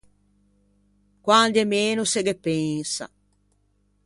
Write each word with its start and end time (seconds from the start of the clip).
Quande 1.25 1.61
meno 1.73 2.03
se 2.11 2.19
ghe 2.25 2.35
pensa. 2.45 3.05